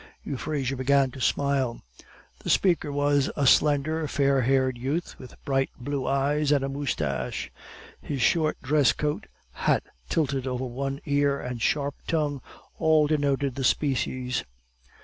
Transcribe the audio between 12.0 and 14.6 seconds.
tongue, all denoted the species.